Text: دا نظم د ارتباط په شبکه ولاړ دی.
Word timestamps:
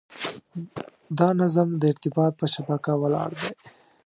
دا 1.17 1.27
نظم 1.41 1.69
د 1.77 1.83
ارتباط 1.93 2.33
په 2.39 2.45
شبکه 2.53 2.91
ولاړ 3.01 3.29
دی. 3.41 3.51